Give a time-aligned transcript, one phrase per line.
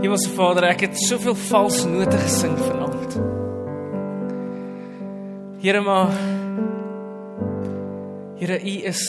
[0.00, 3.16] Hemelse Vader, ek het soveel vals note gesing vanaand.
[5.60, 6.14] Here maar
[8.40, 9.02] Here U is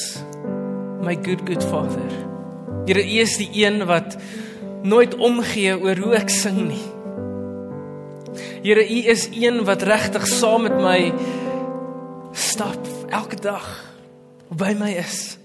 [0.99, 2.11] my good good Father.
[2.89, 4.17] Here U is die een wat
[4.83, 6.83] nooit omgee oor hoe ek sing nie.
[8.59, 11.13] Here U is een wat regtig saam met my
[12.35, 13.63] stap elke dag
[14.51, 15.37] by my is.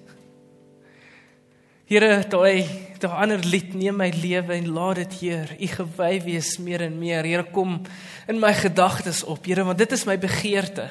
[1.87, 2.67] Here, daai
[3.01, 6.97] daai ander lied neem my lewe en laat dit Heer, U gewy wees meer en
[6.99, 7.27] meer.
[7.27, 7.81] Here, kom
[8.29, 10.89] in my gedagtes op, Here, want dit is my begeerte.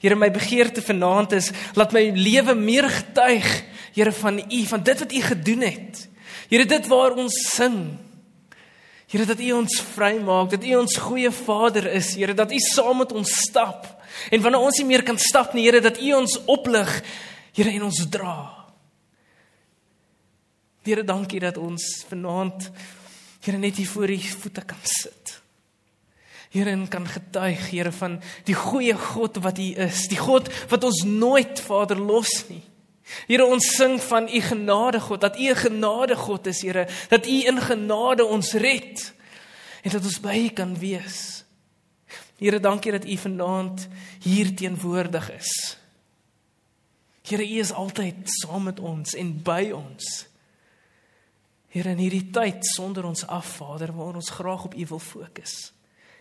[0.00, 3.50] Here, my begeerte vanaand is laat my lewe meer getuig,
[3.94, 6.08] Here, van U, van dit wat U gedoen het.
[6.50, 7.78] Here, dit waar ons sing.
[9.10, 13.04] Here, dat U ons vrymaak, dat U ons goeie Vader is, Here, dat U saam
[13.04, 13.86] met ons stap.
[14.30, 17.00] En wanneer ons nie meer kan stap nie, Here, dat U ons oplig,
[17.54, 18.63] Here, en ons dra.
[20.84, 22.70] Here, dankie dat ons vanaand
[23.44, 25.40] Here net hier voor U voete kan sit.
[26.50, 30.84] Here, en kan getuig, Here, van die goeie God wat U is, die God wat
[30.84, 32.62] ons nooit Vader los nie.
[33.28, 37.26] Here, ons sing van U genade God, dat U 'n genade God is, Here, dat
[37.26, 39.12] U in genade ons red
[39.82, 41.44] en dat ons by U kan wees.
[42.38, 43.88] Here, dankie dat U vanaand
[44.22, 45.76] hier teenwoordig is.
[47.22, 50.33] Here, U is altyd saam met ons en by ons.
[51.74, 55.72] Here in hierdie tyd sonder ons af Vader waar ons graag op U wil fokus.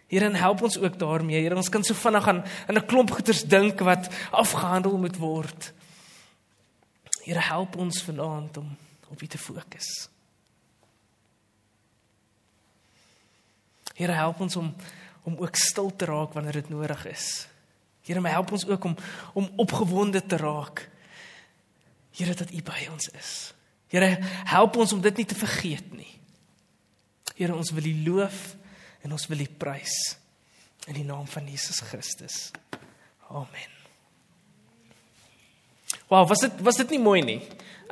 [0.09, 1.41] Here help ons ook daarmee.
[1.41, 5.73] Here ons kan so vinnig aan in 'n klomp goeters dink wat afgehandel moet word.
[7.23, 8.77] Here help ons vanaand om
[9.09, 10.09] op U te fokus.
[13.93, 14.75] Here help ons om
[15.23, 17.47] om ook stil te raak wanneer dit nodig is.
[18.01, 18.95] Here my help ons ook om
[19.33, 20.89] om opgewonde te raak.
[22.11, 23.53] Here dat U by ons is.
[23.93, 24.17] Here,
[24.49, 26.09] help ons om dit nie te vergeet nie.
[27.37, 28.39] Here, ons wil U loof
[29.05, 29.93] en ons wil U prys
[30.89, 32.49] in die naam van Jesus Christus.
[33.29, 33.69] Amen.
[36.09, 37.39] Wow, was dit was dit nie mooi nie?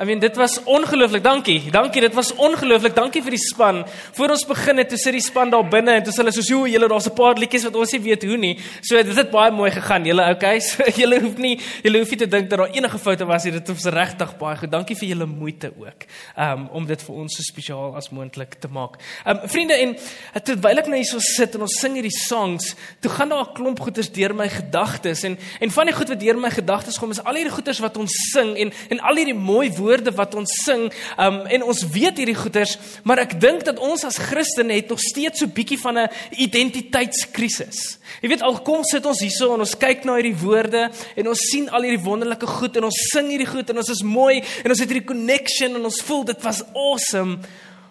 [0.02, 1.24] I mean dit was ongelooflik.
[1.24, 1.72] Dankie.
[1.72, 2.02] Dankie.
[2.02, 2.96] Dit was ongelooflik.
[2.96, 3.84] Dankie vir die span.
[4.18, 6.66] Voor ons begin het, toe sit die span daar binne en toe hulle soos, "Jo,
[6.66, 9.52] julle daar's 'n paar liedjies wat ons nie weet hoe nie." So dit het baie
[9.52, 10.04] mooi gegaan.
[10.06, 10.60] Julle okay?
[10.72, 13.52] So julle hoef nie julle hoef nie te dink dat daar enige foute was hier.
[13.52, 14.72] Dit was regtig baie goed.
[14.72, 16.06] Dankie vir julle moeite ook.
[16.38, 18.98] Um om dit vir ons so spesiaal as moontlik te maak.
[19.26, 19.96] Um vriende en
[20.44, 23.54] terwyl ek nou hier so sit en ons sing hierdie songs, toe gaan daar 'n
[23.54, 27.12] klomp goeters deur my gedagtes en en van die goed wat deur my gedagtes kom
[27.12, 30.52] is al hierdie goeters wat ons sing en en al hierdie mooi woorde wat ons
[30.64, 34.90] sing, um, en ons weet hierdie goeters, maar ek dink dat ons as Christene het
[34.90, 38.00] nog steeds so bietjie van 'n identiteitskrisis.
[38.22, 41.40] Jy weet al kom sit ons hierso en ons kyk na hierdie woorde en ons
[41.52, 44.70] sien al hierdie wonderlike goed en ons sing hierdie goed en ons is mooi en
[44.70, 47.40] ons het hierdie connection en ons voel dit was awesome.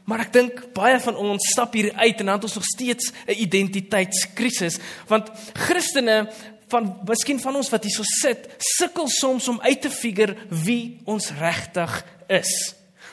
[0.05, 3.12] Maar ek dink baie van ons stap hier uit en dan het ons nog steeds
[3.27, 4.78] 'n identiteitskrisis
[5.09, 6.31] want Christene
[6.71, 8.49] van miskien van ons wat hierso sit,
[8.79, 12.53] sukkel soms om uit te figure wie ons regtig is.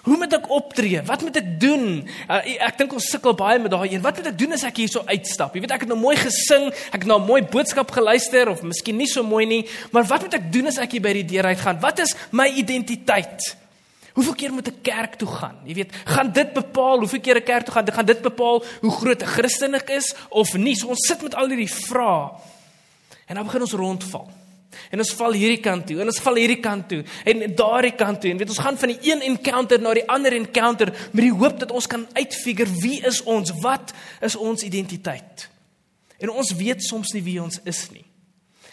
[0.08, 1.02] Hoe moet ek optree?
[1.04, 1.88] Wat moet ek doen?
[2.32, 4.04] Uh, ek dink ons sukkel baie met daai een.
[4.04, 5.56] Wat moet ek doen as ek hierso uitstap?
[5.56, 8.64] Jy weet ek het nou mooi gesing, ek het nou 'n mooi boodskap geluister of
[8.64, 11.28] miskien nie so mooi nie, maar wat moet ek doen as ek hier by die
[11.28, 11.82] deur uitgaan?
[11.82, 13.56] Wat is my identiteit?
[14.14, 15.60] Hoeveel keer moet ek kerk toe gaan?
[15.66, 17.86] Jy weet, gaan dit bepaal hoeveel keer ek kerk toe gaan?
[17.86, 20.76] Dit gaan dit bepaal hoe groot 'n Christen ek is of nie?
[20.76, 22.32] So ons sit met al hierdie vrae.
[23.28, 24.28] En dan begin ons rondval.
[24.92, 28.20] En ons val hierdie kant toe en ons val hierdie kant toe en daardie kant
[28.22, 31.34] toe en weet ons gaan van die een encounter na die ander encounter met die
[31.34, 33.54] hoop dat ons kan uitfigure wie is ons?
[33.64, 33.94] Wat
[34.24, 35.48] is ons identiteit?
[36.20, 38.06] En ons weet soms nie wie ons is nie.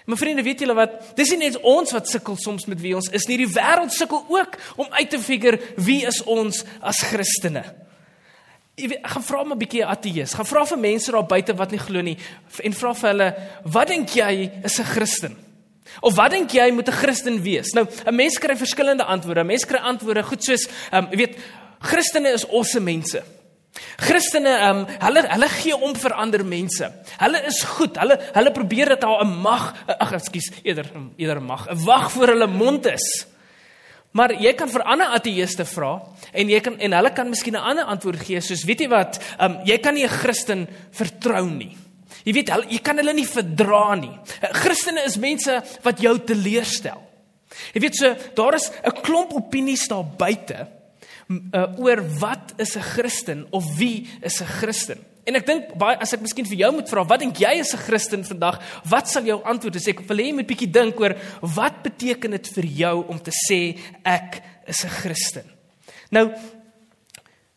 [0.04, 0.98] My vriende, weet julle wat?
[1.16, 3.38] Dis nie net ons wat sukkel soms met wie ons is nie.
[3.40, 7.64] Die wêreld sukkel ook om uit te figure wie is ons as Christene.
[8.74, 10.34] Jy weet, gaan vra maar 'n bietjie ateës.
[10.34, 12.18] Gaan vra vir mense daar buite wat nie glo nie
[12.62, 15.36] en vra vir hulle, "Wat dink jy is 'n Christen?"
[16.00, 17.72] Of wat dink jy moet 'n Christen wees?
[17.74, 19.44] Nou, 'n mens kry verskillende antwoorde.
[19.44, 21.36] Mense kry antwoorde goed soos, ehm, um, jy weet,
[21.80, 23.22] Christene is awesome mense.
[23.96, 26.92] Christene, ehm, um, hulle hulle gee om vir ander mense.
[27.18, 27.96] Hulle is goed.
[27.96, 32.10] Hulle hulle probeer dat daar 'n mag, ag, ekskuus, eerder eerder 'n mag, 'n wag
[32.12, 33.26] voor hulle mond is.
[34.14, 35.96] Maar jy kan vir ander ateëste vra
[36.32, 39.18] en jy kan en hulle kan miskien 'n ander antwoord gee soos weet jy wat,
[39.40, 41.76] um, jy kan nie 'n Christen vertrou nie.
[42.24, 44.18] Jy weet hulle jy kan hulle nie verdra nie.
[44.40, 47.02] Eh, Christene is mense wat jou teleurstel.
[47.74, 50.68] Jy weet so daar is 'n klomp opinies daar buite
[51.28, 54.98] uh, oor wat is 'n Christen of wie is 'n Christen.
[55.24, 57.74] En ek dink baie as ek miskien vir jou moet vra, wat dink jy is
[57.74, 58.60] 'n Christen vandag?
[58.84, 59.88] Wat sal jou antwoord wees?
[59.88, 63.32] Ek wil hê jy moet bietjie dink oor wat beteken dit vir jou om te
[63.48, 65.44] sê ek is 'n Christen.
[66.10, 66.30] Nou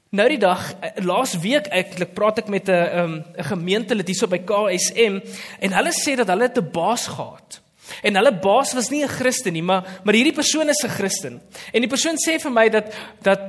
[0.09, 4.27] Nou die dag, eh, laas week eintlik praat ek met 'n 'n um, gemeentelid hierso
[4.27, 5.19] by KSM
[5.59, 7.61] en hulle sê dat hulle 'n baas gehad.
[8.03, 11.41] En hulle baas was nie 'n Christen nie, maar maar hierdie persoon is 'n Christen.
[11.73, 13.39] En die persoon sê vir my dat dat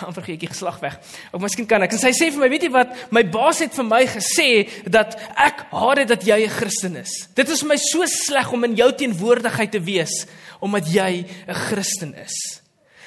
[0.00, 0.98] dan vergeet ek geslag weg.
[1.32, 1.96] Of miskien kan ek.
[1.96, 2.94] En sy sê vir my, weet jy wat?
[3.14, 4.48] My baas het vir my gesê
[4.86, 7.28] dat ek haat dit dat jy 'n Christen is.
[7.34, 10.26] Dit is vir my so sleg om in jou teenwoordigheid te wees
[10.62, 12.62] omdat jy 'n Christen is.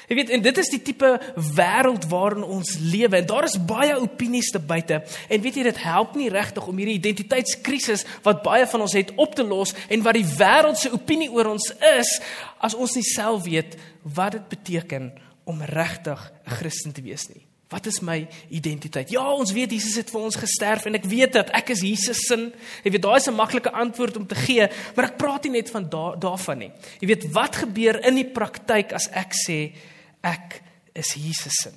[0.06, 1.08] Jy weet, en dit is die tipe
[1.56, 3.18] wêreld waarin ons lewe.
[3.18, 5.02] En daar is baie opinies te buite.
[5.30, 9.14] En weet jy, dit help nie regtig om hierdie identiteitskrisis wat baie van ons het
[9.16, 12.20] op te los en wat die wêreld se opinie oor ons is,
[12.62, 15.10] as ons nie self weet wat dit beteken
[15.46, 17.46] om regtig 'n Christen te wees nie.
[17.70, 19.10] Wat is my identiteit?
[19.10, 22.22] Ja, ons weet Jesus het vir ons gesterf en ek weet dat ek is Jesus
[22.30, 22.38] se.
[22.84, 25.70] Jy weet, daai is 'n maklike antwoord om te gee, maar ek praat nie net
[25.70, 26.72] van da daarvan nie.
[27.02, 29.74] Jy weet, wat gebeur in die praktyk as ek sê
[30.22, 30.62] ek
[30.94, 31.72] is Jesus se.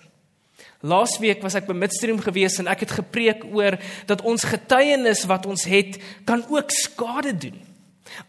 [0.83, 5.47] Laasweek was ek by Midstream gewees en ek het gepreek oor dat ons getuienis wat
[5.47, 7.59] ons het kan ook skade doen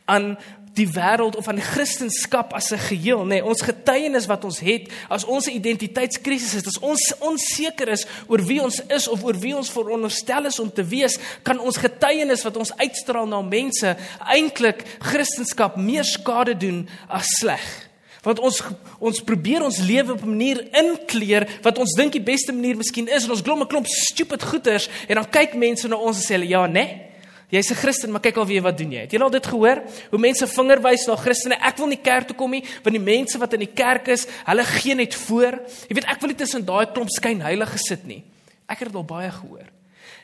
[0.06, 0.38] aan
[0.80, 3.40] die wêreld of aan die Christendom as 'n geheel, nê.
[3.40, 8.42] Nee, ons getuienis wat ons het as ons identiteitskrisis is, as ons onseker is oor
[8.42, 12.44] wie ons is of oor wie ons veronderstel is om te wees, kan ons getuienis
[12.44, 17.90] wat ons uitstraal na mense eintlik Christendom meer skade doen as sleg.
[18.24, 18.62] Want ons
[19.00, 23.08] ons probeer ons lewe op 'n manier inkleer wat ons dink die beste manier miskien
[23.08, 26.24] is en ons glom 'n klomp stupid goeters en dan kyk mense na ons en
[26.24, 26.74] sê hulle ja, né?
[26.74, 27.09] Nee,
[27.50, 29.00] Jy's 'n Christen, maar kyk al wie wat doen jy?
[29.00, 29.82] Het jy al dit gehoor?
[30.10, 31.56] Hoe mense vinger wys na Christene.
[31.56, 34.28] Ek wil nie kerk toe kom nie, want die mense wat in die kerk is,
[34.46, 35.58] hulle gee net voor.
[35.88, 38.24] Jy weet, ek wil nie tussen daai klomp skyn heilige sit nie.
[38.68, 39.66] Ek het dit al baie gehoor.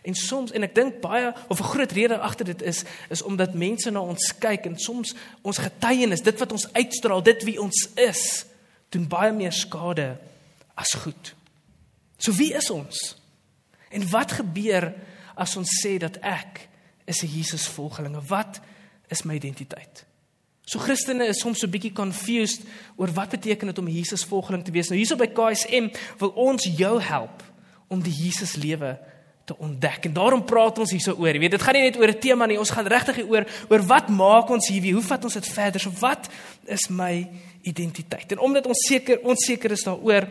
[0.05, 3.53] En soms en ek dink baie of 'n groot rede agter dit is is omdat
[3.53, 7.89] mense na ons kyk en soms ons getuienis, dit wat ons uitstraal, dit wie ons
[7.95, 8.45] is,
[8.89, 10.17] doen baie meer skade
[10.75, 11.33] as goed.
[12.17, 13.15] So wie is ons?
[13.89, 14.93] En wat gebeur
[15.35, 16.69] as ons sê dat ek
[17.05, 18.21] is 'n Jesus volgelinge?
[18.27, 18.59] Wat
[19.07, 20.05] is my identiteit?
[20.65, 22.63] So Christene is soms so bietjie confused
[22.97, 24.89] oor wat beteken dit om 'n Jesus volgeling te wees.
[24.89, 27.43] Nou hierso by KSM wil ons jou help
[27.87, 28.97] om die Jesus lewe
[29.45, 30.05] te ontdek.
[30.05, 31.33] En daarom praat ons hierso oor.
[31.33, 32.57] Jy weet, dit gaan nie net oor 'n tema nie.
[32.59, 34.93] Ons gaan regtig oor oor wat maak ons hier?
[34.93, 35.79] Hoe vat ons dit verder?
[35.79, 36.27] So wat
[36.65, 37.29] is my
[37.61, 38.31] identiteit?
[38.31, 40.27] En omdat ons seker onseker is daaroor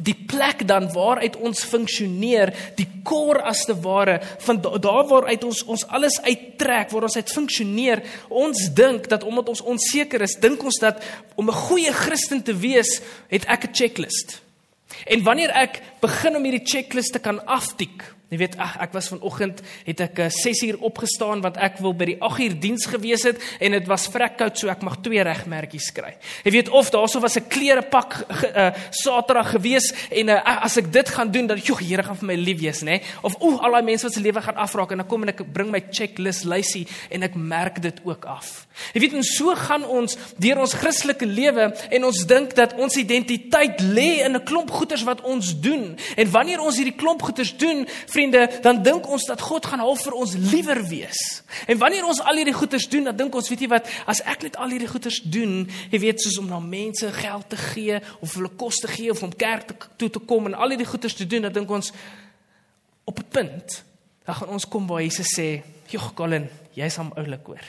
[0.00, 5.64] die plek dan waaruit ons funksioneer, die kor as te ware van daar waaruit ons
[5.64, 8.02] ons alles uittrek, waar ons uit funksioneer.
[8.28, 11.02] Ons dink dat omdat ons onseker is, dink ons dat
[11.36, 14.40] om 'n goeie Christen te wees, het ek 'n checklist.
[15.06, 19.10] En wanneer ek begin om hierdie checklist te kan aftik, Jy weet, ag ek was
[19.12, 22.86] vanoggend het ek 6 uh, uur opgestaan want ek wil by die 8 uur diens
[22.88, 26.14] gewees het en dit was vrek koud so ek mag twee regmerkies kry.
[26.46, 31.08] Jy weet of daarso was 'n klerepak uh, Saterdag gewees en uh, as ek dit
[31.12, 33.02] gaan doen dan joh Here gaan vir my lief wees, nê?
[33.22, 35.42] Of o, al daai mense wat se lewe gaan afraak en dan kom en ek
[35.52, 38.66] bring my checklist lysie en ek merk dit ook af.
[38.94, 42.96] Jy weet, en so gaan ons deur ons Christelike lewe en ons dink dat ons
[42.96, 45.96] identiteit lê in 'n klomp goeders wat ons doen.
[46.16, 47.86] En wanneer ons hierdie klomp goeders doen,
[48.22, 51.42] vriende, dan dink ons dat God gaan half vir ons liewer wees.
[51.66, 54.46] En wanneer ons al hierdie goeders doen, dan dink ons, weet jy wat, as ek
[54.46, 58.34] net al hierdie goeders doen, jy weet, soos om na mense geld te gee of
[58.38, 61.16] hulle kos te gee of om kerk te, toe te kom en al hierdie goeders
[61.18, 61.92] te doen, dan dink ons
[63.04, 63.84] op 'n punt,
[64.24, 67.64] dan gaan ons kom waar Jesus sê, "Jogg Colin, jy's hom oulik hoor."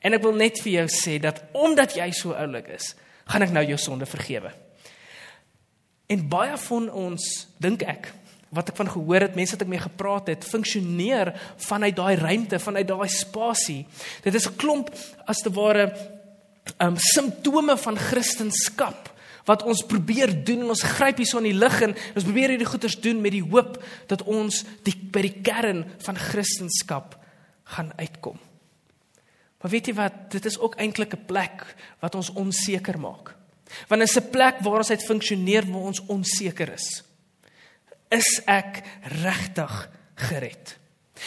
[0.00, 2.94] En ek wil net vir jou sê dat omdat jy so oulik is,
[3.26, 4.52] gaan ek nou jou sonde vergewe.
[6.06, 8.12] En baie van ons dink ek
[8.54, 11.32] wat ek van gehoor het, mense wat ek mee gepraat het, funksioneer
[11.66, 13.86] vanuit daai ruimte, vanuit daai spasie.
[14.22, 14.90] Dit is 'n klomp
[15.26, 15.92] as te ware
[16.80, 18.94] um simptome van Christendom
[19.44, 22.54] wat ons probeer doen en ons gryp hier so in die lig en ons probeer
[22.54, 23.76] hierdie goeders doen met die hoop
[24.08, 27.04] dat ons die by die kern van Christendom
[27.64, 28.38] gaan uitkom.
[29.60, 33.34] Maar weet jy wat, dit is ook eintlik 'n plek wat ons onseker maak.
[33.88, 37.02] Want dit is 'n plek waar ons uit funksioneer waar ons onseker is
[38.14, 38.82] is ek
[39.22, 39.76] regtig
[40.28, 40.76] gered?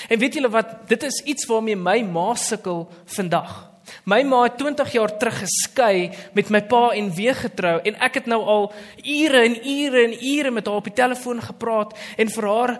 [0.09, 2.85] En weet julle wat, dit is iets waarmee my ma sukkel
[3.17, 3.65] vandag.
[4.03, 8.19] My ma het 20 jaar terug geskei met my pa en weer getrou en ek
[8.19, 8.65] het nou al
[9.03, 12.73] ure en ure en ure met haar op die telefoon gepraat en vir haar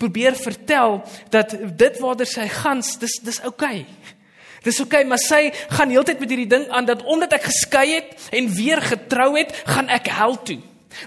[0.00, 3.84] probeer vertel dat dit waarder sy gaan, dis dis oukei.
[3.84, 4.16] Okay.
[4.64, 7.86] Dis oukei, okay, maar sy gaan heeltyd met hierdie ding aan dat omdat ek geskei
[7.92, 10.58] het en weer getrou het, gaan ek hel toe.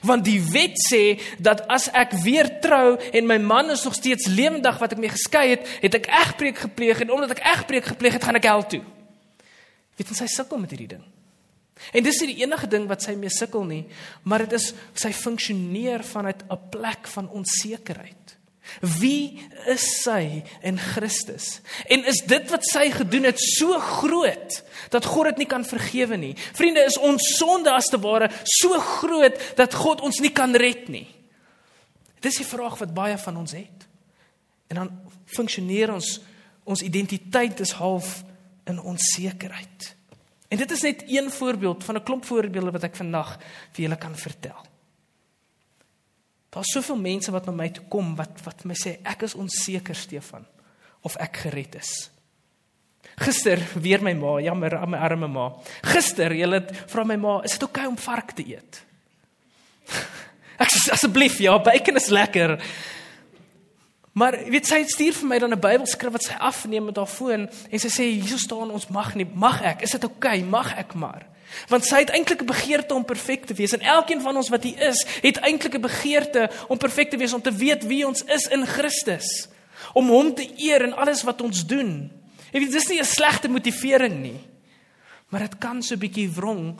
[0.05, 4.27] Want die wet sê dat as ek weer trou en my man is nog steeds
[4.27, 8.13] lewendig wat ek mee geskei het, het ek egbreek gepleeg en omdat ek egbreek gepleeg
[8.17, 8.83] het, gaan ek hel toe.
[9.97, 11.05] Weet jy, sy sukkel met hierdie ding.
[11.91, 13.83] En dis nie die enige ding wat sy mee sukkel nie,
[14.23, 18.37] maar dit is sy funksioneer vanuit 'n plek van onsekerheid.
[18.99, 21.59] Wie is sy in Christus?
[21.91, 24.61] En is dit wat sy gedoen het so groot
[24.93, 26.33] dat God dit nie kan vergewe nie?
[26.57, 30.89] Vriende, is ons sonde as te ware so groot dat God ons nie kan red
[30.93, 31.07] nie?
[32.21, 33.87] Dis die vraag wat baie van ons het.
[34.71, 34.91] En dan
[35.35, 36.19] funksioneer ons
[36.71, 38.21] ons identiteit is half
[38.69, 39.87] in onsekerheid.
[40.53, 43.39] En dit is net een voorbeeld van 'n klomp voorbeelde wat ek vandag
[43.71, 44.70] vir julle kan vertel.
[46.51, 49.95] Daar's soveel mense wat na my toe kom wat wat my sê ek is onseker
[49.95, 50.43] Stefan
[51.07, 52.09] of ek gered is.
[53.21, 55.49] Gister weer my ma, jammer, my arme ma.
[55.93, 58.81] Gister, jy het vra my ma, is dit oukei okay om vark te eet?
[60.61, 62.55] Ek sê asseblief, ja, bacon is lekker.
[64.13, 67.47] Maar weet sy stuur vir my dan 'n Bybelskrif wat sy afneem met haar foon
[67.47, 69.81] en sy sê hier staan ons mag nie, mag ek?
[69.81, 70.43] Is dit oukei?
[70.43, 70.49] Okay?
[70.49, 71.25] Mag ek maar?
[71.67, 74.63] Want sy het eintlik 'n begeerte om perfek te wees en elkeen van ons wat
[74.63, 78.23] hier is, het eintlik 'n begeerte om perfek te wees om te weet wie ons
[78.23, 79.47] is in Christus.
[79.93, 82.11] Om hom te eer in alles wat ons doen.
[82.51, 84.39] Jy weet dis nie 'n slegte motivering nie.
[85.29, 86.79] Maar dit kan so 'n bietjie wrong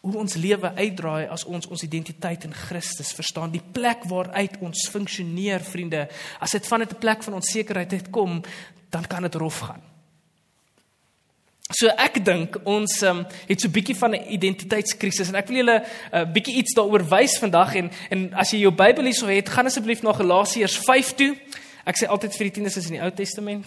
[0.00, 3.50] hoe ons lewe uitdraai as ons ons identiteit in Christus verstaan.
[3.50, 6.08] Die plek waaruit ons funksioneer, vriende,
[6.40, 8.42] as dit van 'n plek van onsekerheid uitkom,
[8.90, 9.91] dan kan dit rof gaan.
[11.72, 15.56] So ek dink ons um, het so 'n bietjie van 'n identiteitskrisis en ek wil
[15.56, 19.26] julle 'n uh, bietjie iets daaroor wys vandag en en as jy jou Bybel hierso
[19.26, 21.36] het, gaan asseblief na Galasiërs 5 toe.
[21.84, 23.66] Ek sê altyd vir die tieners is in die Ou Testament.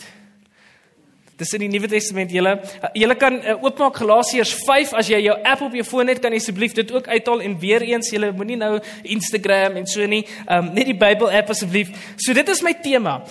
[1.37, 2.31] Dis in die Nuwe Testament.
[2.31, 6.07] Julle uh, julle kan uh, oopmaak Galasiërs 5 as jy jou app op jou foon
[6.07, 9.87] het, kan jy asseblief dit ook uithaal en weer eens julle moenie nou Instagram en
[9.87, 11.89] so nie, um, net die Bybel app asseblief.
[12.17, 13.23] So dit is my tema.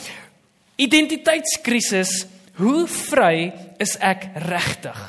[0.77, 3.51] Identiteitskrisis Hoe vry
[3.83, 5.01] is ek regtig?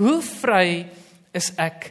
[0.00, 0.86] Hoe vry
[1.36, 1.90] is ek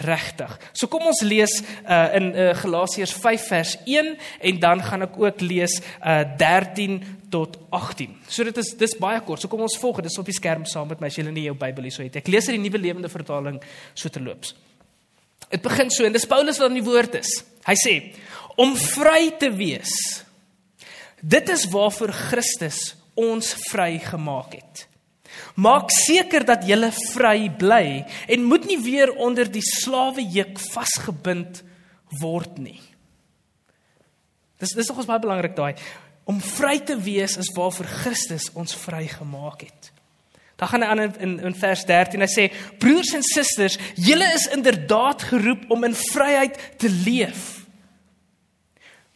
[0.00, 0.54] regtig?
[0.72, 4.14] So kom ons lees uh, in uh, Galasiërs 5 vers 1
[4.48, 6.96] en dan gaan ek ook lees uh, 13
[7.34, 8.16] tot 18.
[8.24, 9.44] So dit is dis baie kort.
[9.44, 11.56] So kom ons volg dit op die skerm saam met my as jy nie jou
[11.60, 12.16] Bybel hier so het.
[12.22, 13.60] Ek lees uit die Nuwe Lewende Vertaling
[13.92, 14.56] so terloops.
[15.50, 17.36] Dit begin so en dis Paulus wat aan die woord is.
[17.68, 17.96] Hy sê
[18.56, 19.92] om vry te wees.
[21.20, 24.86] Dit is waarvoor Christus ons vrygemaak het.
[25.58, 26.78] Maak seker dat jy
[27.12, 27.86] vry bly
[28.30, 31.62] en moet nie weer onder die slawejuk vasgebind
[32.20, 32.80] word nie.
[34.62, 35.74] Dis dis nogals baie belangrik daai
[36.24, 39.90] om vry te wees is waarvoor Christus ons vrygemaak het.
[40.56, 42.46] Dan gaan hy aan in, in in vers 13 hy sê
[42.80, 47.64] broers en susters, julle is inderdaad geroep om in vryheid te leef.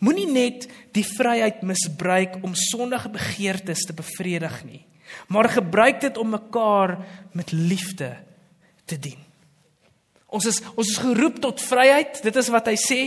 [0.04, 4.82] Moenie net die vryheid misbruik om sondige begeertes te bevredig nie,
[5.32, 6.98] maar gebruik dit om mekaar
[7.32, 8.12] met liefde
[8.88, 9.20] te dien.
[10.28, 12.98] Ons is ons is geroep tot vryheid, dit is wat hy sê,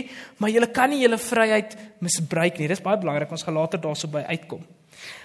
[0.42, 2.70] maar jy kan nie jou vryheid misbruik nie.
[2.70, 4.64] Dis baie belangrik, ons gaan later daarso by uitkom.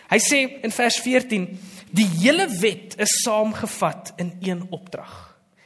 [0.07, 1.47] Hy sê in vers 14,
[1.97, 5.15] die hele wet is saamgevat in een opdrag.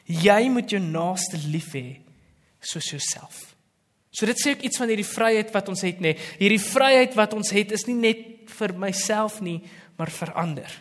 [0.08, 2.00] Jy moet jou naaste lief hê
[2.64, 3.51] soos jouself.
[4.12, 6.18] So dit sê ek iets van hierdie vryheid wat ons het nê.
[6.40, 9.62] Hierdie vryheid wat ons het is nie net vir myself nie,
[9.96, 10.74] maar vir ander.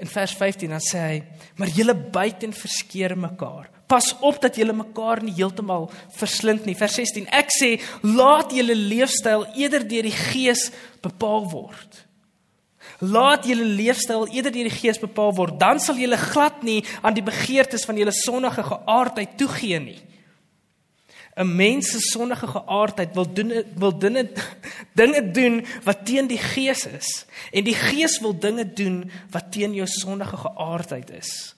[0.00, 1.22] In vers 15 dan sê hy:
[1.56, 3.70] "Maar julle byt en verskeer mekaar.
[3.86, 8.74] Pas op dat julle mekaar nie heeltemal verslind nie." Vers 16: "Ek sê, laat julle
[8.74, 10.70] leefstyl eerder deur die Gees
[11.02, 12.04] bepaal word."
[13.00, 17.14] Laat julle leefstyl eerder deur die Gees bepaal word, dan sal julle glad nie aan
[17.14, 20.00] die begeertes van julle sondige geaardheid toegee nie.
[21.36, 24.30] 'n mens se sondige geaardheid wil doen wil dinge
[24.94, 29.74] dinge doen wat teen die gees is en die gees wil dinge doen wat teen
[29.74, 31.54] jou sondige geaardheid is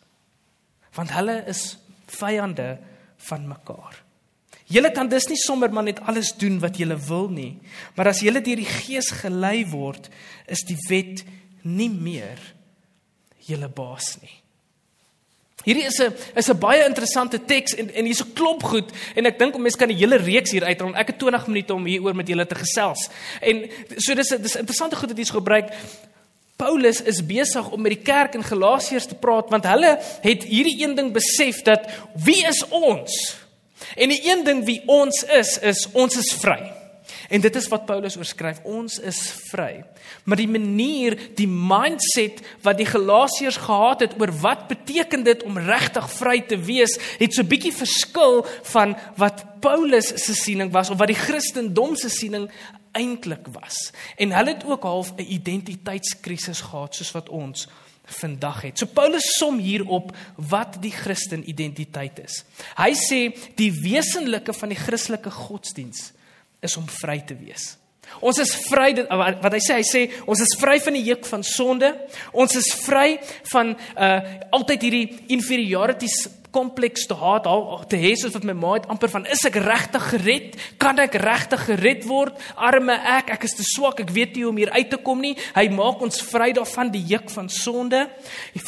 [0.95, 1.79] want hulle is
[2.19, 2.79] vyande
[3.29, 4.03] van mekaar.
[4.69, 7.55] Julle kan dus nie sommer maar net alles doen wat julle wil nie,
[7.97, 10.11] maar as julle deur die gees gelei word,
[10.47, 11.25] is die wet
[11.65, 12.41] nie meer
[13.49, 14.35] julle baas nie.
[15.65, 19.27] Hierdie is 'n is 'n baie interessante teks en en hier's 'n klomp goed en
[19.27, 20.95] ek dink mense kan 'n hele reeks hier uitrol.
[20.95, 23.09] Ek het 20 minute om hieroor met julle te gesels.
[23.41, 25.73] En so dis dis interessante goed wat hier's gebruik.
[26.57, 30.83] Paulus is besig om met die kerk in Galasiërs te praat want hulle het hierdie
[30.83, 33.37] een ding besef dat wie is ons?
[33.97, 36.78] En die een ding wie ons is is ons is vry.
[37.29, 39.19] En dit is wat Paulus oorskryf, ons is
[39.51, 39.83] vry.
[40.25, 45.61] Maar die manier, die mindset wat die Galasiërs gehad het oor wat beteken dit om
[45.61, 48.41] regtig vry te wees, het so bietjie verskil
[48.73, 52.49] van wat Paulus se siening was of wat die Christendom se siening
[52.97, 53.91] eintlik was.
[54.17, 57.69] En hulle het ook half 'n identiteitskrisis gehad soos wat ons
[58.05, 58.79] vandag het.
[58.79, 62.45] So Paulus som hier op wat die Christen identiteit is.
[62.77, 66.13] Hy sê die wesenlike van die Christelike godsdiens
[66.61, 67.77] is om vry te wees.
[68.25, 71.45] Ons is vry wat hy sê hy sê ons is vry van die juk van
[71.45, 71.91] sonde.
[72.33, 73.19] Ons is vry
[73.53, 74.19] van uh
[74.59, 76.17] altyd hierdie inferiorities
[76.55, 77.47] kompleks te haat,
[77.91, 80.57] te hê soos wat my ma het amper van is ek regtig gered?
[80.81, 82.39] Kan ek regtig gered word?
[82.57, 85.21] Arme ek, ek is te swak, ek weet nie hoe om hier uit te kom
[85.25, 85.35] nie.
[85.57, 88.05] Hy maak ons vry daarvan die juk van sonde.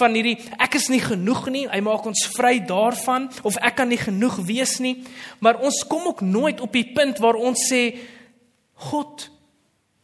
[0.01, 1.65] Van hierdie ek is nie genoeg nie.
[1.71, 4.99] Hy maak ons vry daarvan of ek kan nie genoeg wees nie.
[5.41, 7.85] Maar ons kom ook nooit op die punt waar ons sê
[8.91, 9.29] God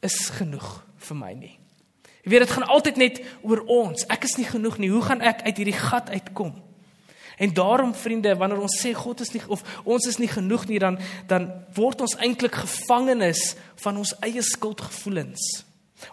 [0.04, 0.66] is genoeg
[1.08, 1.54] vir my nie.
[2.26, 4.02] Jy weet dit gaan altyd net oor ons.
[4.10, 4.90] Ek is nie genoeg nie.
[4.90, 6.56] Hoe gaan ek uit hierdie gat uitkom?
[7.36, 10.78] En daarom vriende, wanneer ons sê God is nie of ons is nie genoeg nie,
[10.80, 15.44] dan dan word ons eintlik gevangenes van ons eie skuldgevoelens.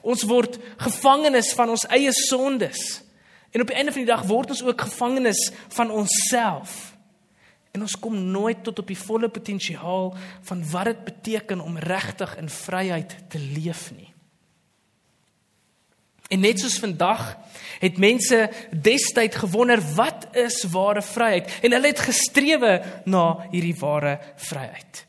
[0.01, 3.03] Ons word gevangenes van ons eie sondes.
[3.51, 6.93] En op die einde van die dag word ons ook gevangenes van onsself.
[7.73, 10.11] En ons kom nooit tot op die volle potensiaal
[10.49, 14.12] van wat dit beteken om regtig in vryheid te leef nie.
[16.33, 17.21] En net soos vandag
[17.83, 24.19] het mense destyd gewonder wat is ware vryheid en hulle het gestrewe na hierdie ware
[24.49, 25.03] vryheid.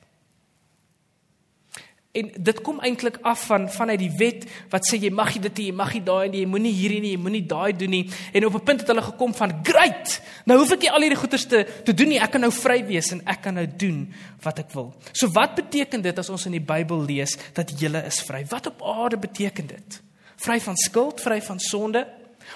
[2.14, 5.72] En dit kom eintlik af van vanuit die wet wat sê jy mag dit jy
[5.74, 8.54] mag nie daai nie jy moenie hierdie nie jy moenie daai doen nie en op
[8.54, 11.66] 'n punt het hulle gekom van great nou hoef ek nie al hierdie goeders te
[11.84, 14.12] te doen nie ek kan nou vry wees en ek kan nou doen
[14.42, 14.94] wat ek wil.
[15.12, 18.44] So wat beteken dit as ons in die Bybel lees dat jy is vry?
[18.46, 20.02] Wat op aarde beteken dit?
[20.44, 22.04] Vry van skuld, vry van sonde.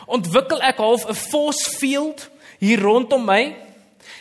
[0.06, 2.28] Ontwikkel ek half 'n force field
[2.58, 3.56] hier rondom my.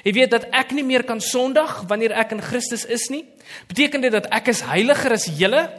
[0.04, 3.26] Jy weet dat ek nie meer kan sondig wanneer ek in Christus is nie.
[3.68, 5.70] Beteken dit dat ek is heiliger as julle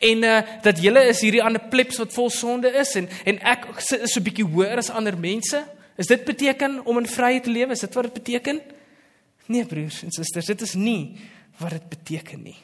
[0.00, 3.66] en uh dat julle is hierdie ander plebs wat vol sonde is en en ek
[3.78, 5.64] is so 'n bietjie hoër as ander mense?
[5.96, 7.72] Is dit beteken om in vryheid te lewe?
[7.72, 8.60] Is dit wat dit beteken?
[9.46, 11.18] Nee broers en susters, dit is nie
[11.58, 12.56] wat dit beteken nie.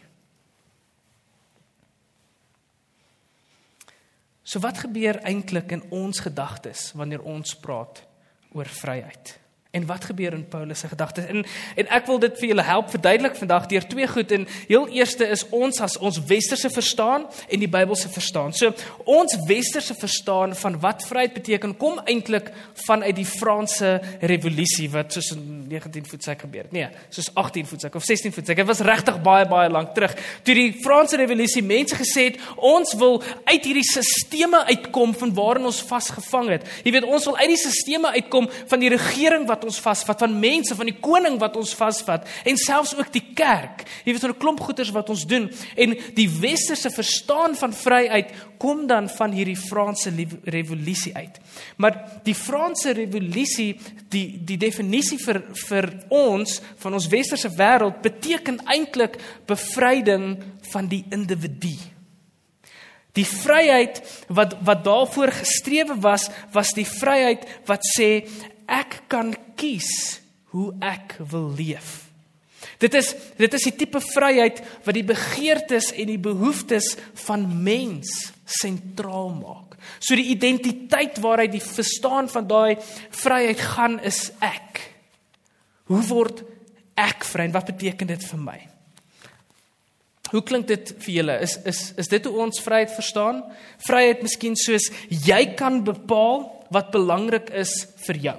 [4.51, 8.01] So wat gebeur eintlik in ons gedagtes wanneer ons praat
[8.51, 9.37] oor vryheid?
[9.71, 11.27] En wat gebeur in Paulus se gedagtes?
[11.27, 14.33] En en ek wil dit vir julle help verduidelik vandag deur twee goed.
[14.35, 18.51] En heel eerste is ons as ons westerse verstaan en die Bybelse verstaan.
[18.53, 22.49] So ons westerse verstaan van wat vryheid beteken kom eintlik
[22.83, 26.75] vanuit die Franse revolusie wat soos in 19 voet sek gebeur het.
[26.75, 28.59] Nee, soos 18 voet sek of 16 voet sek.
[28.65, 30.19] Dit was regtig baie baie lank terug.
[30.43, 35.71] Toe die Franse revolusie mense gesê het ons wil uit hierdie sisteme uitkom van waarin
[35.71, 36.69] ons vasgevang het.
[36.83, 40.23] Jy weet ons wil uit die sisteme uitkom van die regering wat wat ons vasvat,
[40.25, 43.85] van mense, van die koning wat ons vasvat en selfs ook die kerk.
[44.07, 48.33] Jy weet van 'n klomp goeters wat ons doen en die westerse verstaan van vryheid
[48.59, 50.13] kom dan van hierdie Franse
[50.45, 51.41] revolusie uit.
[51.77, 58.61] Maar die Franse revolusie, die die definisie vir vir ons van ons westerse wêreld beteken
[58.67, 60.43] eintlik bevryding
[60.73, 61.77] van die individu.
[63.19, 68.11] Die vryheid wat wat daarvoor gestrewe was, was die vryheid wat sê
[68.71, 70.21] ek kan kies
[70.55, 72.11] hoe ek wil leef.
[72.81, 76.95] Dit is dit is die tipe vryheid wat die begeertes en die behoeftes
[77.27, 79.77] van mens sentraal maak.
[80.01, 82.81] So die identiteit waaruit die verstaan van daai
[83.23, 84.81] vryheid gaan is ek.
[85.91, 86.45] Hoe word
[87.01, 88.59] ek vry en wat beteken dit vir my?
[90.31, 91.41] Hoe klink dit vir julle?
[91.43, 93.43] Is is is dit hoe ons vryheid verstaan?
[93.89, 97.73] Vryheid miskien soos jy kan bepaal wat belangrik is
[98.07, 98.39] vir jou.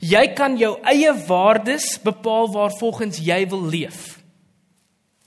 [0.00, 4.14] Jy kan jou eie waardes bepaal waarvolgens jy wil leef.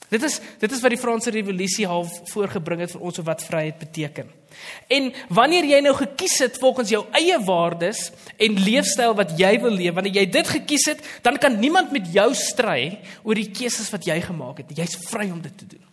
[0.07, 3.79] Dit is dit is wat die Franse revolusie half voorgebring het vir ons wat vryheid
[3.81, 4.29] beteken.
[4.87, 8.07] En wanneer jy nou gekies het volgens jou eie waardes
[8.39, 12.07] en leefstyl wat jy wil leef, wanneer jy dit gekies het, dan kan niemand met
[12.13, 14.71] jou stry oor die keuses wat jy gemaak het.
[14.79, 15.83] Jy's vry om dit te doen.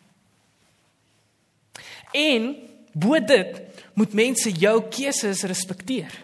[2.15, 2.55] En
[2.95, 3.59] bo dit
[3.99, 6.15] moet mense jou keuses respekteer.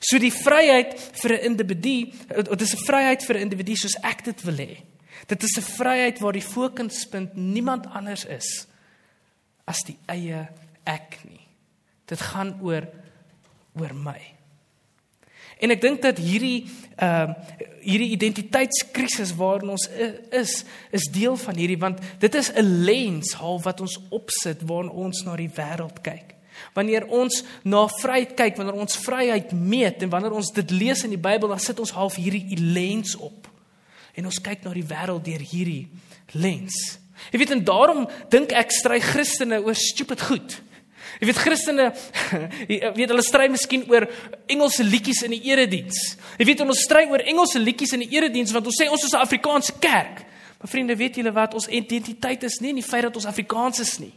[0.00, 4.24] So die vryheid vir 'n individu, dit is 'n vryheid vir 'n individu soos ek
[4.24, 4.82] dit wil hê.
[5.26, 8.66] Dit is 'n vryheid waar die fokuspunt niemand anders is
[9.64, 10.48] as die eie
[10.84, 11.46] ek nie.
[12.06, 12.88] Dit gaan oor
[13.74, 14.20] oor my.
[15.58, 19.88] En ek dink dat hierdie ehm uh, hierdie identiteitskrisis waarin ons
[20.30, 24.90] is, is deel van hierdie want dit is 'n lens half wat ons opsit waarin
[24.90, 26.34] ons na die wêreld kyk.
[26.74, 31.14] Wanneer ons na vryheid kyk, wanneer ons vryheid meet en wanneer ons dit lees in
[31.14, 33.48] die Bybel, dan sit ons half hierdie lens op.
[34.18, 35.88] En ons kyk na die wêreld deur hierdie
[36.32, 36.98] lens.
[37.32, 40.58] Jy weet en daarom dink ek stry Christene oor stupid goed.
[41.18, 41.88] Jy weet Christene,
[42.70, 44.06] jy weet hulle stry miskien oor
[44.50, 45.98] Engelse liedjies in die erediens.
[46.38, 49.14] Jy weet ons stry oor Engelse liedjies in die erediens want ons sê ons is
[49.14, 50.24] 'n Afrikaanse kerk.
[50.58, 53.78] Maar vriende, weet julle wat ons identiteit is nie in die feit dat ons Afrikaans
[53.78, 54.14] is nie.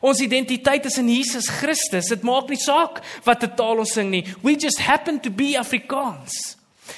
[0.00, 2.08] Ons identiteit is in Jesus Christus.
[2.12, 4.24] Dit maak nie saak watter taal ons sing nie.
[4.42, 6.56] We just happen to be Afrikaans.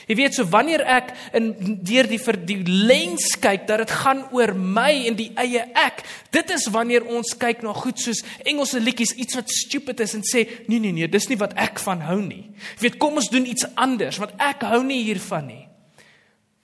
[0.08, 1.50] Jy weet so wanneer ek in
[1.84, 6.02] deur die vir die lens kyk dat dit gaan oor my en die eie ek,
[6.34, 10.24] dit is wanneer ons kyk na goed soos Engelse liedjies, iets wat stupid is en
[10.26, 12.46] sê nee nee nee, dis nie wat ek van hou nie.
[12.78, 15.62] Jy weet kom ons doen iets anders want ek hou nie hiervan nie.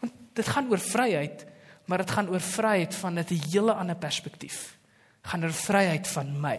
[0.02, 1.44] Want dit gaan oor vryheid,
[1.88, 4.77] maar dit gaan oor vryheid van 'n hele ander perspektief.
[5.28, 6.58] Gaan oor vryheid van my.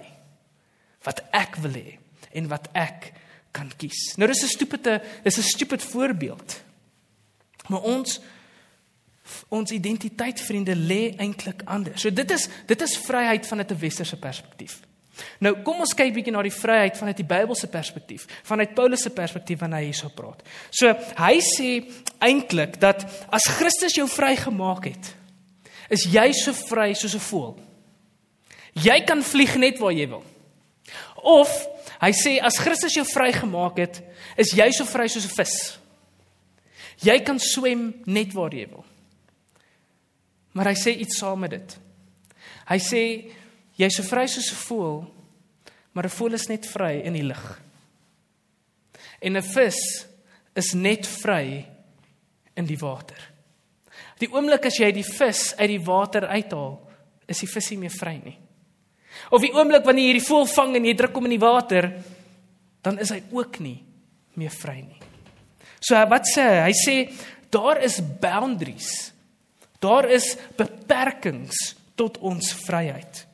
[1.05, 1.97] Wat ek wil hê
[2.37, 3.13] en wat ek
[3.55, 4.15] kan kies.
[4.17, 6.61] Nou dis 'n stupide, dis 'n stupid voorbeeld.
[7.67, 8.19] Maar ons
[9.49, 12.01] ons identiteit vriende lê eintlik anders.
[12.01, 14.79] So dit is dit is vryheid vanuit 'n westerse perspektief.
[15.39, 19.09] Nou kom ons kyk bietjie na die vryheid vanuit die Bybelse perspektief, vanuit Paulus se
[19.09, 20.43] perspektief wanneer hy hierso praat.
[20.69, 21.69] So hy sê
[22.19, 25.15] eintlik dat as Christus jou vrygemaak het,
[25.89, 27.68] is jy so vry soos 'n voël.
[28.73, 30.23] Jy kan vlieg net waar jy wil.
[31.23, 31.49] Of
[31.99, 34.01] hy sê as Christus jou vrygemaak het,
[34.37, 35.79] is jy so vry soos 'n vis.
[37.03, 38.85] Jy kan swem net waar jy wil.
[40.53, 41.77] Maar hy sê iets saam met dit.
[42.67, 43.31] Hy sê
[43.79, 45.13] jy's so vry soos 'n voël,
[45.93, 47.61] maar 'n voël is net vry in die lug.
[49.21, 50.05] En 'n vis
[50.55, 51.65] is net vry
[52.55, 53.17] in die water.
[54.19, 56.79] Die oomblik as jy die vis uit die water uithaal,
[57.27, 58.37] is die vis nie meer vry nie.
[59.31, 61.91] Of die oomblik wanneer jy hierdie voël vang en jy druk hom in die water,
[62.81, 63.77] dan is hy ook nie
[64.39, 65.01] meer vry nie.
[65.79, 66.59] So wat sê hy?
[66.69, 66.95] Hy sê
[67.51, 69.11] daar is boundaries.
[69.79, 73.25] Daar is beperkings tot ons vryheid.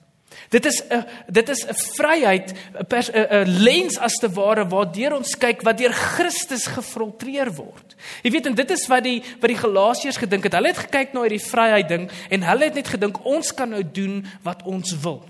[0.49, 5.61] Dit is 'n dit is 'n vryheid 'n lens as te ware waardeur ons kyk
[5.63, 7.95] wat deur Christus gefiltreer word.
[8.23, 10.53] Jy weet en dit is wat die wat die Galasiërs gedink het.
[10.53, 13.83] Hulle het gekyk na hierdie vryheid ding en hulle het net gedink ons kan nou
[13.83, 15.23] doen wat ons wil.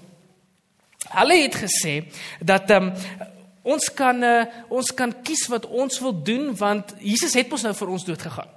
[1.15, 2.03] Hulle het gesê
[2.39, 3.33] dat ehm um,
[3.65, 7.73] Ons kan uh, ons kan kies wat ons wil doen want Jesus het ons nou
[7.73, 8.51] vir ons dood gegaan.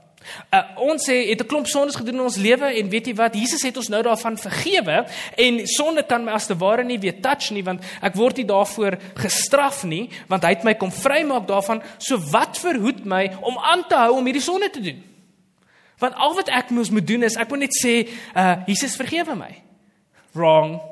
[0.53, 3.35] Uh, ons sê het 'n klomp sondes gedoen in ons lewe en weet jy wat
[3.35, 7.21] Jesus het ons nou daarvan vergewe en sonde kan my as te ware nie weer
[7.21, 11.49] touch nie want ek word nie daarvoor gestraf nie want hy het my kom vrymaak
[11.49, 11.83] daarvan.
[11.99, 15.03] So wat verhoed my om aan te hou om hierdie sonde te doen?
[15.99, 19.35] Want al wat ek moes moet doen is ek moet net sê uh, Jesus vergewe
[19.35, 19.63] my.
[20.35, 20.88] Wrong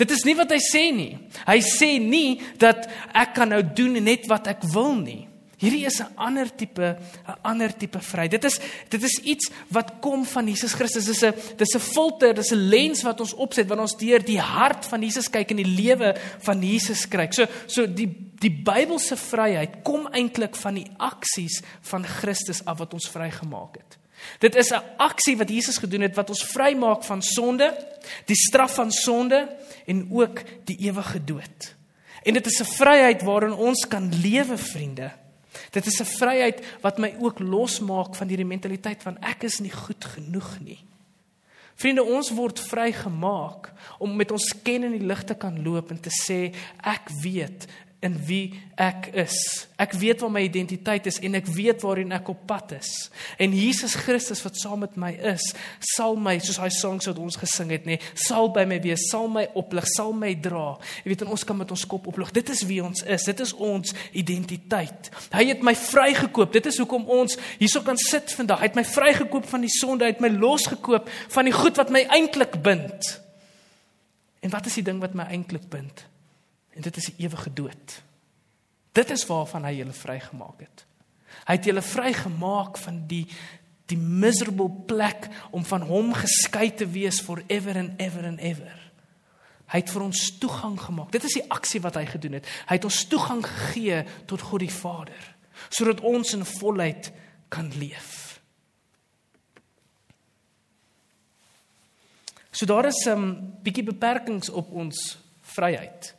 [0.00, 1.18] Dit is nie wat hy sê nie.
[1.44, 5.26] Hy sê nie dat ek kan nou doen net wat ek wil nie.
[5.60, 6.96] Hierdie is 'n ander tipe
[7.28, 8.30] 'n ander tipe vryheid.
[8.30, 8.58] Dit is
[8.88, 11.04] dit is iets wat kom van Jesus Christus.
[11.04, 14.24] Dit is 'n dis 'n filter, dis 'n lens wat ons opset wanneer ons deur
[14.24, 17.34] die hart van Jesus kyk en die lewe van Jesus kyk.
[17.34, 18.08] So so die
[18.40, 23.98] die Bybelse vryheid kom eintlik van die aksies van Christus af wat ons vrygemaak het.
[24.38, 27.86] Dit is 'n aksie wat Jesus gedoen het wat ons vrymaak van sonde,
[28.24, 29.56] die straf van sonde
[29.86, 31.74] en ook die ewige dood.
[32.22, 35.10] En dit is 'n vryheid waarin ons kan lewe, vriende.
[35.70, 39.72] Dit is 'n vryheid wat my ook losmaak van hierdie mentaliteit van ek is nie
[39.72, 40.78] goed genoeg nie.
[41.74, 46.00] Vriende, ons word vrygemaak om met ons ken in die lig te kan loop en
[46.00, 46.54] te sê
[46.84, 47.66] ek weet
[48.00, 49.36] in wie ek is.
[49.80, 52.88] Ek weet waar my identiteit is en ek weet waarheen ek op pad is.
[53.40, 55.50] En Jesus Christus wat saam met my is,
[55.92, 59.28] sal my soos daai songs wat ons gesing het, nê, sal by my wees, sal
[59.28, 60.78] my oplig, sal my dra.
[61.04, 62.32] Jy weet ons kan met ons kop oplig.
[62.40, 63.26] Dit is wie ons is.
[63.28, 65.12] Dit is ons identiteit.
[65.36, 66.56] Hy het my vrygekoop.
[66.56, 68.64] Dit is hoekom ons hierso kan sit vandag.
[68.64, 71.92] Hy het my vrygekoop van die sonde, hy het my losgekoop van die goed wat
[71.92, 73.16] my eintlik bind.
[74.40, 76.06] En wat is die ding wat my eintlik bind?
[76.74, 78.02] En dit is die ewige dood.
[78.92, 80.84] Dit is waarvan hy julle vrygemaak het.
[81.46, 83.26] Hy het julle vrygemaak van die
[83.90, 88.76] die miserable plek om van hom geskei te wees forever and ever and ever.
[89.70, 91.10] Hy het vir ons toegang gemaak.
[91.10, 92.46] Dit is die aksie wat hy gedoen het.
[92.70, 95.36] Hy het ons toegang gegee tot God die Vader
[95.68, 97.10] sodat ons in volheid
[97.52, 98.40] kan leef.
[102.50, 106.14] So daar is 'n um, bietjie beperkings op ons vryheid.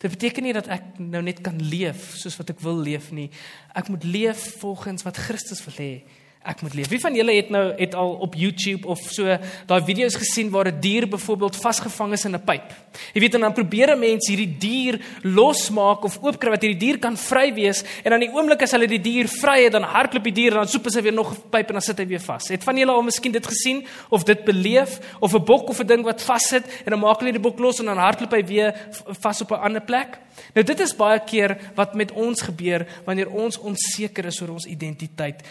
[0.00, 3.28] Dit beteken nie dat ek nou net kan leef soos wat ek wil leef nie.
[3.76, 5.92] Ek moet leef volgens wat Christus wil hê
[6.40, 6.88] ek moet leef.
[6.88, 9.28] Wie van julle het nou het al op YouTube of so
[9.68, 12.72] daai video's gesien waar 'n die dier byvoorbeeld vasgevang is in 'n pyp?
[13.12, 16.98] Jy weet en dan probeer 'n mens hierdie dier losmaak of oopkry wat hierdie dier
[16.98, 20.24] kan vry wees en dan die oomblik as hulle die dier vry het dan hardloop
[20.24, 22.20] die dier en dan soep hy weer nog 'n pyp en dan sit hy weer
[22.20, 22.48] vas.
[22.48, 25.86] Het van julle al miskien dit gesien of dit beleef of 'n bok of 'n
[25.86, 28.74] ding wat vassit en dan maak hulle die bok los en dan hardloop hy weer
[29.20, 30.18] vas op 'n ander plek?
[30.54, 34.66] Nou dit is baie keer wat met ons gebeur wanneer ons onseker is oor ons
[34.66, 35.42] identiteit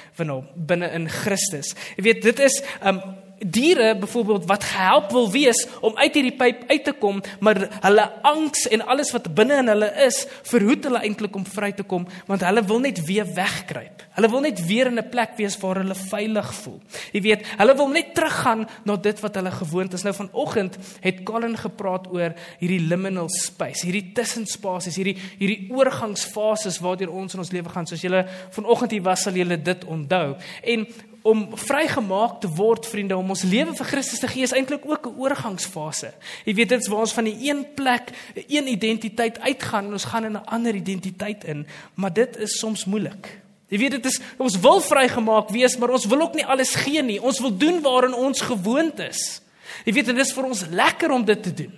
[0.56, 1.74] binne in Christus.
[1.98, 3.02] Jy weet, dit is um
[3.40, 8.06] diere byvoorbeeld wat gehelp wil wees om uit hierdie pyp uit te kom, maar hulle
[8.28, 12.08] angs en alles wat binne in hulle is, verhoed hulle eintlik om vry te kom,
[12.28, 14.04] want hulle wil net weer wegkruip.
[14.18, 16.80] Hulle wil net weer in 'n plek wees waar hulle veilig voel.
[17.14, 20.04] Jy weet, hulle wil net teruggaan na dit wat hulle gewoond is.
[20.04, 27.10] Nou vanoggend het Colin gepraat oor hierdie liminal space, hierdie tussenspasies, hierdie hierdie oorgangsfases waardeur
[27.10, 27.88] ons in ons lewe gaan.
[27.88, 30.36] Soos julle vanoggend hier was, sal julle dit onthou.
[30.64, 30.88] En
[31.22, 35.08] om vrygemaak te word vriende om ons lewe vir Christus te gee is eintlik ook
[35.08, 36.14] 'n oorgangsfase.
[36.46, 38.12] Jy weet dit is waar ons van die een plek,
[38.48, 42.86] een identiteit uitgaan en ons gaan in 'n ander identiteit in, maar dit is soms
[42.86, 43.42] moeilik.
[43.68, 47.02] Jy weet dit is ons wil vrygemaak wees, maar ons wil ook nie alles gee
[47.02, 47.22] nie.
[47.22, 49.42] Ons wil doen waarin ons gewoond is.
[49.86, 51.74] Jy weet dit is vir ons lekker om dit te doen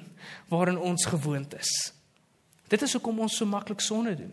[0.51, 1.93] waarin ons gewoond is.
[2.67, 4.31] Dit is hoekom ons so maklik sonde doen.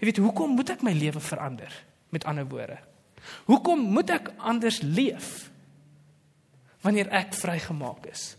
[0.00, 1.72] Jy weet hoekom moet ek my lewe verander?
[2.08, 2.78] Met ander woorde,
[3.46, 5.50] Hoekom moet ek anders leef
[6.80, 8.36] wanneer ek vrygemaak is?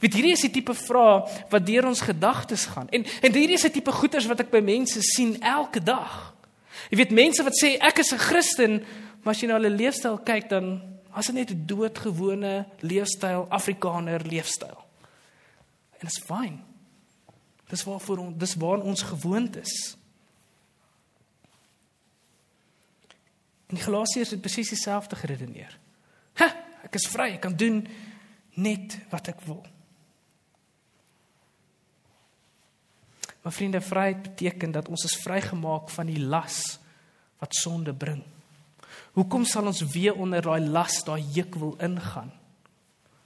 [0.00, 2.88] Weet hierdie is die tipe vrae wat deur ons gedagtes gaan.
[2.90, 6.34] En en hierdie is die tipe goeters wat ek by mense sien elke dag.
[6.90, 8.84] Jy weet mense wat sê ek is 'n Christen,
[9.22, 10.82] maar as jy na hulle leefstyl kyk dan
[11.12, 14.78] as dit net 'n doodgewone leefstyl, Afrikaner leefstyl.
[15.92, 16.60] En dit is fyn.
[17.68, 19.96] Dis waarvoor ons dis waar ons gewoond is.
[23.70, 25.78] En die Galasiërs het presies dieselfde geredeneer.
[26.40, 26.50] Ha,
[26.84, 27.80] ek is vry, ek kan doen
[28.60, 29.62] net wat ek wil.
[33.44, 36.78] Maar vriende, vryheid beteken dat ons is vrygemaak van die las
[37.42, 38.22] wat sonde bring.
[39.14, 42.32] Hoekom sal ons weer onder daai las, daai juk wil ingaan?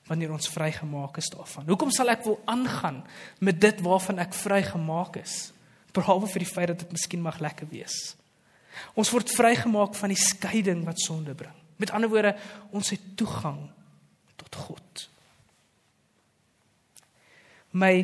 [0.08, 1.68] Wanneer ons vrygemaak is daarvan.
[1.68, 3.02] Hoekom sal ek wil aangaan
[3.44, 5.52] met dit waarvan ek vrygemaak is?
[5.94, 8.16] Behalwe vir die feit dat dit miskien mag lekker wees.
[8.94, 11.54] Ons word vrygemaak van die skeiding wat sonde bring.
[11.78, 12.34] Met ander woorde,
[12.74, 13.68] ons het toegang
[14.36, 15.08] tot God.
[17.70, 17.94] My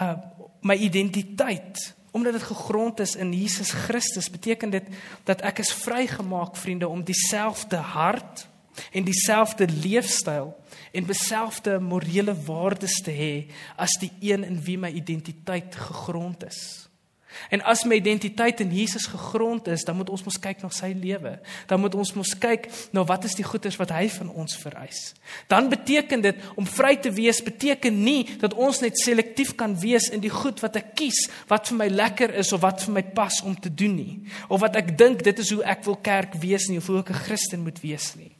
[0.00, 0.16] uh
[0.60, 4.88] my identiteit, omdat dit gegrond is in Jesus Christus, beteken dit
[5.24, 8.48] dat ek is vrygemaak, vriende, om dieselfde hart
[8.92, 10.50] en dieselfde leefstyl
[10.92, 13.32] en beselfde morele waardes te hê
[13.76, 16.87] as die een in wie my identiteit gegrond is.
[17.50, 20.90] En as my identiteit in Jesus gegrond is, dan moet ons mos kyk na sy
[20.96, 21.34] lewe.
[21.68, 25.02] Dan moet ons mos kyk na wat is die goeders wat hy van ons vereis.
[25.50, 30.08] Dan beteken dit om vry te wees beteken nie dat ons net selektief kan wees
[30.12, 33.04] in die goed wat ek kies, wat vir my lekker is of wat vir my
[33.16, 34.16] pas om te doen nie,
[34.48, 37.10] of wat ek dink dit is hoe ek wil kerk wees nie of hoe ek
[37.10, 38.37] 'n Christen moet wees nie.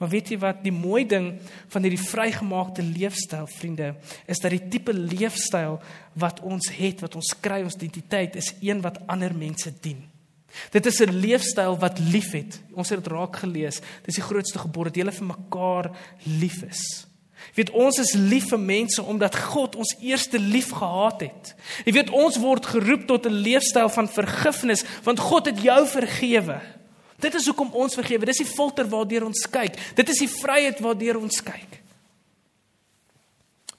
[0.00, 1.34] Maar weet jy wat die mooi ding
[1.68, 3.90] van hierdie vrygemaakte leefstyl vriende
[4.24, 5.76] is dat die tipe leefstyl
[6.20, 10.00] wat ons het, wat ons kry ons identiteit is een wat ander mense dien.
[10.72, 12.62] Dit is 'n leefstyl wat liefhet.
[12.72, 13.80] Ons het dit raak gelees.
[14.02, 15.90] Dis die grootste gebod dat jy vir mekaar
[16.24, 17.06] lief is.
[17.54, 21.54] Jy weet ons is lief vir mense omdat God ons eerste lief gehad het.
[21.84, 26.79] Jy weet ons word geroep tot 'n leefstyl van vergifnis want God het jou vergewe.
[27.20, 28.28] Dit is hoekom ons vergewe.
[28.28, 29.76] Dis die filter waardeur ons kyk.
[29.98, 31.80] Dit is die vryheid waardeur ons kyk.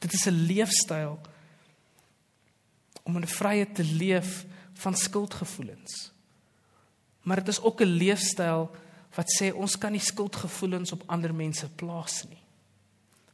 [0.01, 1.19] Dit is 'n leefstyl
[3.03, 6.11] om 'n vryheid te leef van skuldgevoelens.
[7.21, 8.69] Maar dit is ook 'n leefstyl
[9.15, 12.41] wat sê ons kan nie skuldgevoelens op ander mense plaas nie.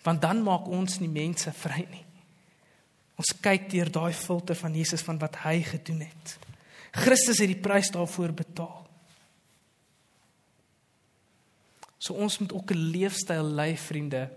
[0.04, 2.06] Want dan maak ons nie mense vry nie.
[3.16, 6.38] Ons kyk deur daai filter van Jesus van wat hy gedoen het.
[6.92, 8.87] Christus het die prys daarvoor betaal.
[11.98, 14.30] So ons moet ook 'n leefstyl lei vriende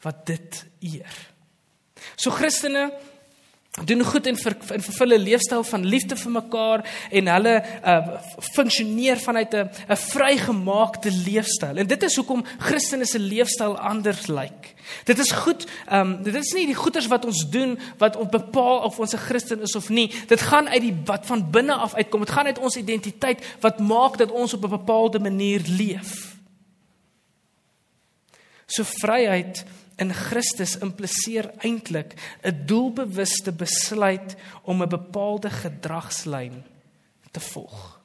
[0.00, 1.14] wat dit eer.
[2.16, 2.92] So Christene
[3.84, 8.20] doen goed en ver, en vervul 'n leefstyl van liefde vir mekaar en hulle uh
[8.36, 11.76] funksioneer vanuit 'n 'n vrygemaakte leefstyl.
[11.76, 14.74] En dit is hoekom Christene se leefstyl anders lyk.
[15.04, 18.78] Dit is goed, um dit is nie die goeders wat ons doen wat ons bepaal
[18.78, 20.12] of ons 'n Christen is of nie.
[20.26, 22.20] Dit gaan uit die wat van binne af uitkom.
[22.20, 26.31] Dit gaan uit ons identiteit wat maak dat ons op 'n bepaalde manier leef.
[28.72, 29.64] So vryheid
[30.00, 36.62] in Christus impliseer eintlik 'n doelbewuste besluit om 'n bepaalde gedragslyn
[37.30, 38.00] te volg.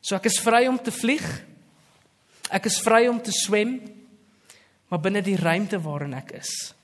[0.00, 1.44] So ek is vry om te vlieg.
[2.50, 3.80] Ek is vry om te swem,
[4.88, 6.74] maar binne die ruimte waarin ek is.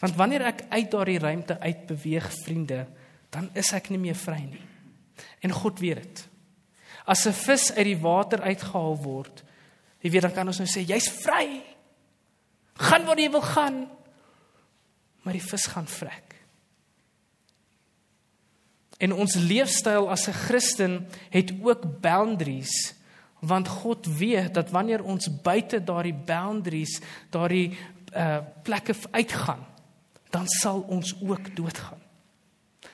[0.00, 2.86] Want wanneer ek uit daardie ruimte uit beweeg, vriende,
[3.30, 4.62] dan is ek nie meer vry nie.
[5.44, 6.28] En God weet dit.
[7.06, 9.42] As 'n vis uit die water uitgehaal word,
[10.06, 11.58] Jy weet dan kan ons nou sê jy's vry.
[12.78, 13.80] Gaan waar jy wil gaan.
[15.26, 16.36] Maar die vis gaan vrek.
[19.02, 22.94] En ons leefstyl as 'n Christen het ook boundaries
[23.40, 27.76] want God weet dat wanneer ons buite daardie boundaries, daardie
[28.16, 29.66] uh plekke uitgaan,
[30.30, 32.00] dan sal ons ook doodgaan.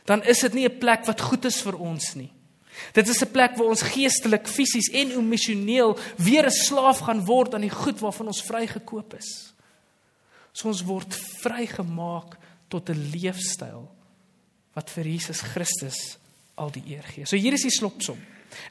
[0.05, 2.33] Dan is dit nie 'n plek wat goed is vir ons nie.
[2.93, 7.55] Dit is 'n plek waar ons geestelik, fisies en emosioneel weer 'n slaaf gaan word
[7.55, 9.53] aan die goed waarvan ons vrygekoop is.
[10.53, 12.37] So ons word vrygemaak
[12.69, 13.89] tot 'n leefstyl
[14.75, 16.19] wat vir Jesus Christus
[16.55, 17.27] al die eer gee.
[17.27, 18.19] So hier is die slotsom.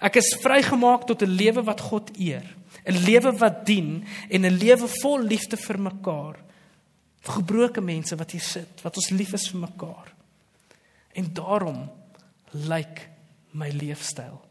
[0.02, 2.46] Ek is vrygemaak tot 'n lewe wat God eer,
[2.86, 6.38] 'n lewe wat dien en 'n lewe vol liefde vir mekaar.
[7.22, 10.14] Gebroke mense wat hier sit, wat ons lief is vir mekaar.
[11.14, 11.90] En daarom
[12.52, 13.11] lyk
[13.52, 14.42] my leefstyl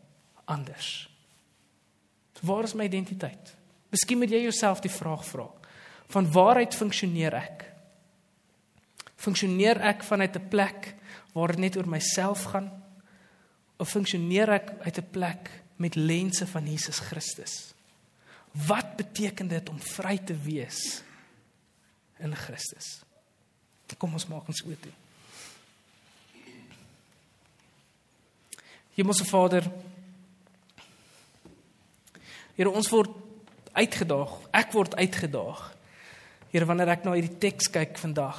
[0.44, 1.08] anders.
[2.40, 3.54] Waar is my identiteit?
[3.90, 5.48] Miskien moet jy jouself die vraag vra.
[6.10, 7.66] Van waaruit funksioneer ek?
[9.20, 10.94] Funksioneer ek vanuit 'n plek
[11.32, 12.70] waar dit net oor myself gaan
[13.76, 17.74] of funksioneer ek uit 'n plek met lense van Jesus Christus?
[18.52, 21.02] Wat beteken dit om vry te wees
[22.18, 23.02] in Christus?
[23.98, 24.92] Kom ons maak ons oop toe.
[29.00, 29.64] Hemelse Vader,
[32.60, 33.14] Here ons word
[33.72, 34.32] uitgedaag.
[34.52, 35.60] Ek word uitgedaag.
[36.52, 38.36] Here wanneer ek na hierdie teks kyk vandag.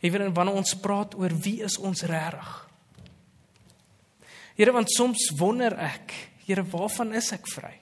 [0.00, 2.54] Here wanneer ons praat oor wie is ons regtig?
[4.56, 7.74] Here want soms wonder ek, Here waarvan is ek vry?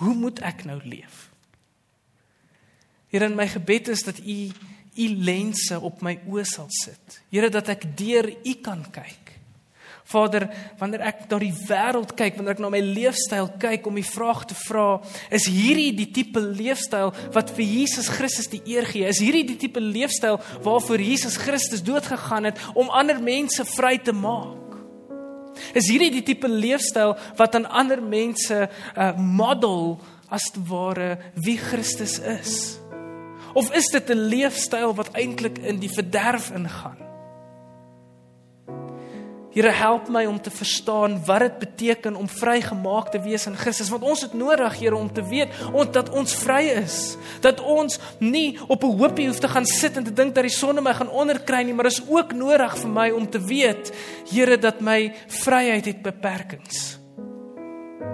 [0.00, 1.30] Hoe moet ek nou leef?
[3.12, 4.40] Here in my gebed is dat U
[4.96, 7.20] U lense op my oë sal sit.
[7.28, 9.25] Here dat ek deur U kan kyk.
[10.06, 10.46] Vader,
[10.78, 14.44] wanneer ek na die wêreld kyk, wanneer ek na my leefstyl kyk om die vraag
[14.46, 15.00] te vra,
[15.34, 19.08] is hierdie die tipe leefstyl wat vir Jesus Christus die eer gee?
[19.10, 23.96] Is hierdie die tipe leefstyl waarvoor Jesus Christus dood gegaan het om ander mense vry
[23.98, 24.76] te maak?
[25.74, 29.98] Is hierdie die tipe leefstyl wat aan ander mense 'n uh, model
[30.30, 32.78] as te ware wie Christus is?
[33.54, 37.05] Of is dit 'n leefstyl wat eintlik in die verderf ingaan?
[39.56, 43.88] Here help my om te verstaan wat dit beteken om vrygemaak te wees in Christus.
[43.88, 47.16] Want ons het nodig Here om te weet ons dat ons vry is.
[47.40, 50.52] Dat ons nie op 'n hoopie hoef te gaan sit en te dink dat die
[50.52, 53.92] sonde my gaan onderkry nie maar is ook nodig vir my om te weet
[54.30, 56.98] Here dat my vryheid het beperkings.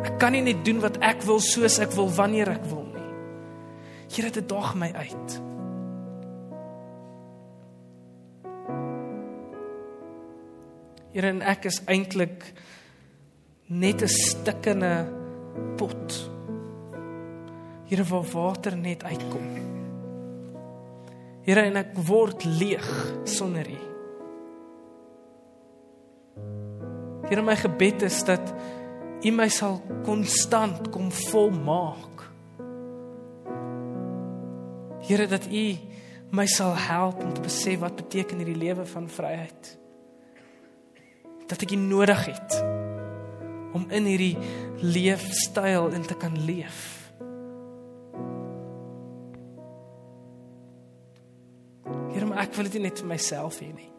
[0.05, 3.09] Ek kan nie net doen wat ek wil soos ek wil wanneer ek wil nie.
[4.15, 5.52] Here dit daag my uit
[11.13, 12.47] Here en ek is eintlik
[13.69, 15.13] net 'n stikkende
[15.77, 16.31] pot.
[17.85, 19.49] Here waar water net uitkom.
[21.45, 22.89] Here en ek word leeg
[23.25, 23.81] sonder U.
[27.29, 28.55] Here my gebed is dat
[29.23, 32.33] U my sal konstant kom volmaak.
[35.01, 35.77] Here dat U
[36.31, 39.82] my sal help om te besef wat beteken hierdie lewe van vryheid
[41.53, 42.55] dat ek dit nodig het
[43.77, 44.37] om in hierdie
[44.81, 46.81] leefstyl in te kan leef.
[52.13, 53.91] Here, maar ek wil dit net vir myself hê nie.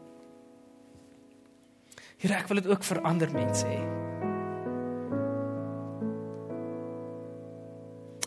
[2.22, 3.80] Here, ek wil dit ook vir ander mense hê.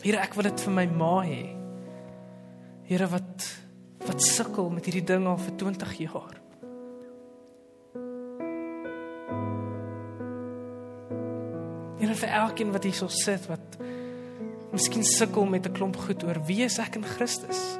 [0.03, 1.45] Here, ek wil dit vir my ma hê.
[2.87, 3.53] Here wat
[4.07, 6.37] wat sukkel met hierdie ding al vir 20 jaar.
[12.17, 13.77] Vir elkeen wat hier so sit wat
[14.71, 17.79] miskien sukkel met 'n klomp goed oor wie is ek in Christus?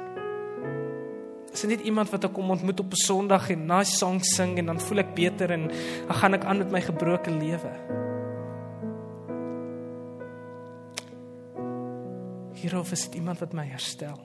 [1.52, 4.58] Is dit net iemand wat ek kom ontmoet op 'n Sondag en nice song sing
[4.58, 5.68] en dan voel ek beter en
[6.06, 7.72] dan gaan ek aan met my gebroke lewe?
[12.52, 14.18] Hier of is dit iemand wat my herstel?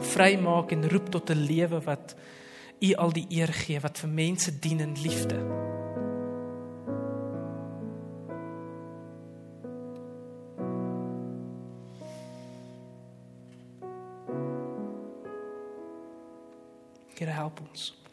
[0.00, 2.14] Vrymaak en roep tot 'n lewe wat
[2.80, 5.38] U al die eer gee, wat vir mense dien in liefde.
[17.74, 17.90] Here help ons.
[17.90, 18.03] Amen.